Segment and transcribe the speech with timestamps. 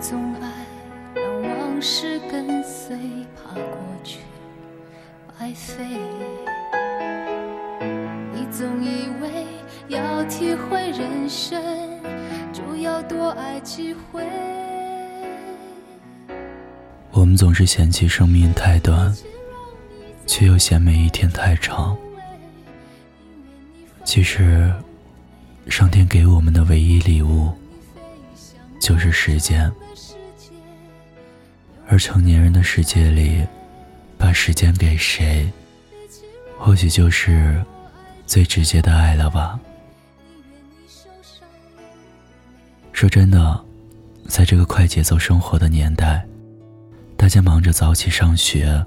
[0.00, 0.48] 总爱
[1.12, 2.96] 让往事跟随，
[3.34, 4.20] 怕过去
[5.36, 5.84] 白费。
[8.32, 9.44] 你总以为
[9.88, 11.60] 要体会人生，
[12.52, 14.24] 就要多爱几回。
[17.10, 19.12] 我们总是嫌弃生命太短，
[20.28, 21.96] 却又嫌每一天太长。
[24.04, 24.72] 其实，
[25.68, 27.50] 上天给我们的唯一礼物
[28.80, 29.68] 就是时间。
[31.90, 33.44] 而成年人的世界里，
[34.18, 35.50] 把时间给谁，
[36.58, 37.64] 或许就是
[38.26, 39.58] 最直接的爱了吧。
[42.92, 43.58] 说真的，
[44.26, 46.22] 在这个快节奏生活的年代。
[47.16, 48.84] 大家忙着早起上学，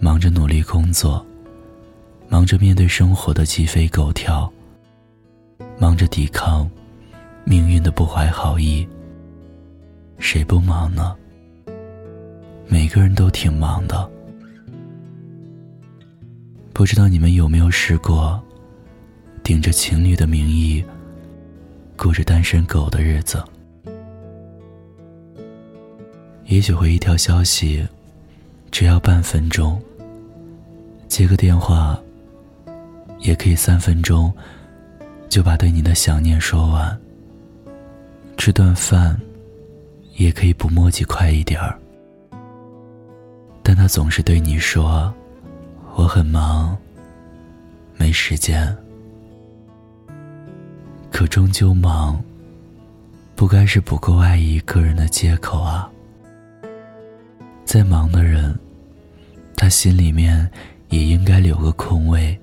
[0.00, 1.24] 忙着努力工作，
[2.28, 4.52] 忙着面对生活的鸡飞狗跳，
[5.78, 6.68] 忙着抵抗
[7.44, 8.86] 命运的不怀好意。
[10.18, 11.16] 谁不忙呢？
[12.68, 14.08] 每个人都挺忙的。
[16.72, 18.40] 不知道你们有没有试过，
[19.42, 20.84] 顶着情侣的名义，
[21.96, 23.42] 过着单身狗的日子？
[26.44, 27.86] 也许回一条消息，
[28.70, 29.76] 只要半分钟；
[31.08, 31.98] 接个电话，
[33.20, 34.32] 也可以三分钟，
[35.28, 36.98] 就把对你的想念说完。
[38.36, 39.20] 吃顿饭，
[40.16, 41.78] 也可以不墨迹快一点儿。
[43.78, 45.14] 他总是对你说
[45.94, 46.76] ：“我很忙，
[47.96, 48.76] 没时间。”
[51.12, 52.20] 可终究忙，
[53.36, 55.88] 不该是不够爱一个人的借口啊。
[57.64, 58.52] 再忙的人，
[59.56, 60.50] 他心里面
[60.88, 62.36] 也应该留个空位，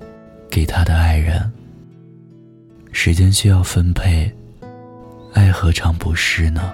[0.49, 1.51] 给他的爱人。
[2.93, 4.33] 时间需要分配，
[5.33, 6.73] 爱何尝不是呢？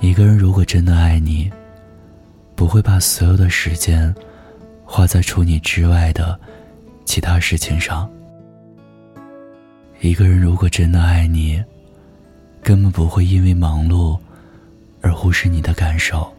[0.00, 1.48] 一个人如果真的爱你，
[2.62, 4.14] 不会把所有的时间
[4.84, 6.38] 花在除你之外的
[7.04, 8.08] 其他事情上。
[10.00, 11.60] 一个人如果真的爱你，
[12.62, 14.16] 根本不会因为忙碌。
[15.00, 16.32] 而忽视你的感受，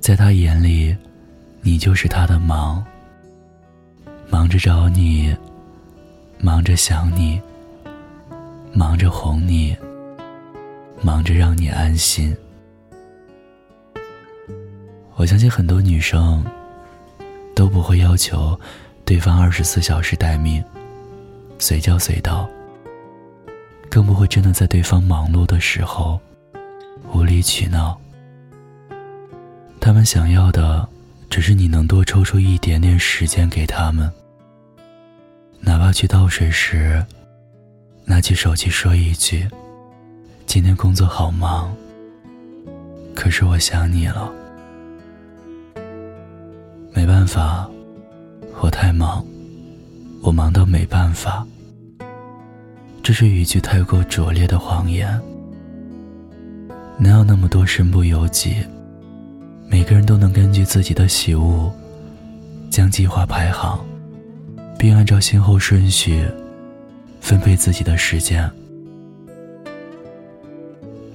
[0.00, 0.96] 在他眼里，
[1.60, 2.82] 你就是他的忙。
[4.30, 5.36] 忙着找你，
[6.38, 7.38] 忙着想你，
[8.72, 9.76] 忙着哄你，
[11.02, 12.34] 忙着让你安心。
[15.22, 16.44] 我相信很多女生
[17.54, 18.58] 都不会要求
[19.04, 20.60] 对方二十四小时待命，
[21.60, 22.48] 随叫随到，
[23.88, 26.20] 更不会真的在对方忙碌的时候。
[27.12, 27.96] 无理取闹，
[29.78, 30.88] 他们想要的
[31.30, 34.10] 只是你能多抽出一点点时间给他们，
[35.60, 37.00] 哪怕去倒水时，
[38.04, 39.48] 拿起手机说一句
[40.46, 41.72] ：“今天工作好忙，
[43.14, 44.28] 可是我想你了。”
[46.94, 47.68] 没办法，
[48.60, 49.24] 我太忙，
[50.22, 51.46] 我忙到没办法。
[53.02, 55.20] 这是一句太过拙劣的谎言。
[56.98, 58.56] 哪有那么多身不由己？
[59.68, 61.72] 每个人都能根据自己的喜恶，
[62.70, 63.84] 将计划排好，
[64.78, 66.24] 并按照先后顺序
[67.20, 68.48] 分配自己的时间。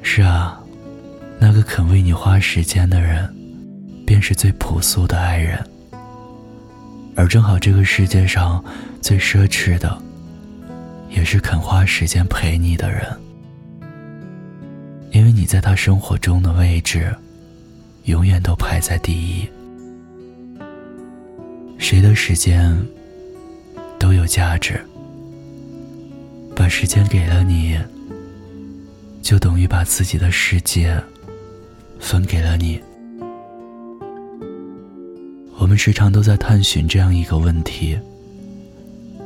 [0.02, 0.60] 是啊，
[1.40, 3.32] 那个肯为你花时间的人，
[4.08, 5.62] 便是最朴素的爱人。
[7.14, 8.64] 而正好这个世界上
[9.02, 10.02] 最奢侈的，
[11.10, 13.06] 也是肯花时间陪你的人。
[15.12, 17.14] 因为你在他生活中的位置，
[18.06, 19.46] 永远都排在第一。
[21.78, 22.74] 谁的时间
[24.00, 24.80] 都有价值，
[26.56, 27.78] 把时间给了你，
[29.22, 30.98] 就等于把自己的世界
[32.00, 32.82] 分给了你。
[35.68, 38.00] 我们时常都在探寻这样一个问题：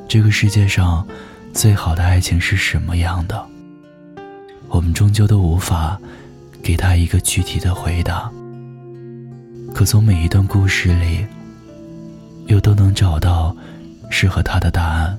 [0.07, 1.07] 这个世界上
[1.53, 3.45] 最好的爱情是什么样的？
[4.67, 6.01] 我们终究都无法
[6.63, 8.27] 给他一个具体的回答，
[9.71, 11.23] 可从每一段故事里，
[12.47, 13.55] 又都能找到
[14.09, 15.15] 适合他的答案。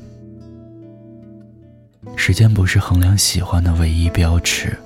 [2.16, 4.76] 时间不是衡量喜欢的唯一标尺，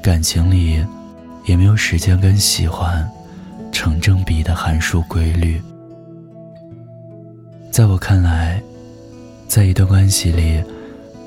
[0.00, 0.86] 感情里
[1.46, 3.10] 也没有时间跟喜欢
[3.72, 5.60] 成正比的函数规律。
[7.70, 8.62] 在我看来，
[9.46, 10.62] 在一段关系里。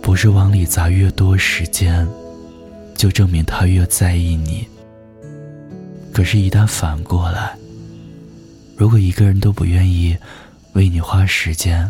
[0.01, 2.07] 不是往里砸越多时间，
[2.95, 4.67] 就证明他越在意你。
[6.11, 7.55] 可是，一旦反过来，
[8.75, 10.17] 如果一个人都不愿意
[10.73, 11.89] 为你花时间，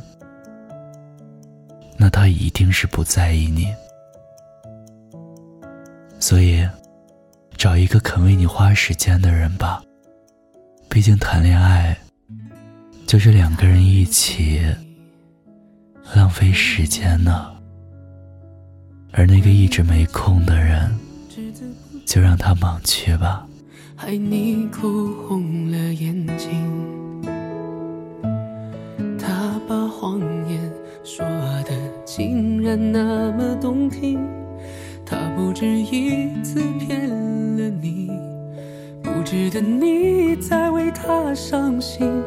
[1.95, 3.73] 那他一定是不在意你。
[6.19, 6.67] 所以，
[7.55, 9.81] 找一个肯为你花时间的人吧。
[10.93, 11.97] 毕竟谈恋爱，
[13.07, 14.59] 就是两个人一起
[16.13, 17.49] 浪费时间呢。
[19.13, 20.91] 而那个一直没空的人，
[22.05, 23.47] 就让他忙去吧。
[23.95, 26.51] 害你哭红了眼睛，
[29.17, 30.59] 他把谎言
[31.05, 31.25] 说
[31.63, 31.71] 的
[32.03, 34.19] 竟然那么动听，
[35.05, 37.90] 他不止一次骗了你，
[39.31, 42.21] 值得你再为他伤心。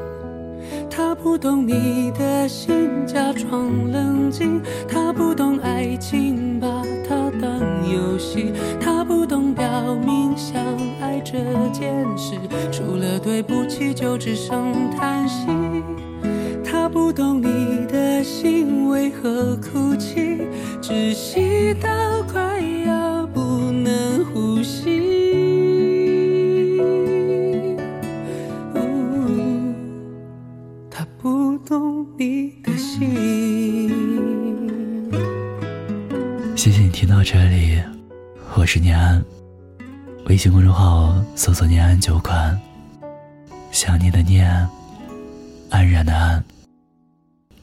[0.89, 4.63] 他不懂你的心，假装冷静。
[4.89, 6.67] 他不懂爱情，把
[7.07, 7.61] 它当
[7.93, 8.55] 游戏。
[8.81, 10.57] 他不懂表明相
[10.99, 11.35] 爱这
[11.75, 12.37] 件事，
[12.73, 15.47] 除了对不起就只剩叹息。
[16.65, 20.41] 他不懂你的心为何哭泣，
[20.81, 21.91] 窒息到
[22.23, 23.41] 快要不
[23.71, 25.04] 能呼吸。
[38.57, 39.23] 我是念安，
[40.27, 42.59] 微信公众号搜索“念安酒馆”，
[43.73, 44.49] 想你的念，
[45.71, 46.43] 安然的安。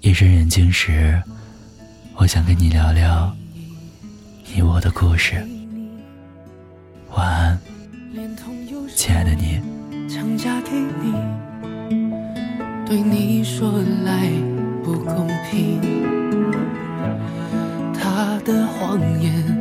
[0.02, 1.20] 夜深人静时，
[2.16, 3.34] 我想跟你聊聊
[4.54, 5.36] 你我的故事。
[7.16, 7.60] 晚安，
[8.94, 9.62] 亲爱的你。
[10.10, 11.14] 强加给你，
[12.86, 14.30] 对你说来
[14.84, 15.80] 不公平。
[17.94, 19.61] 他的谎言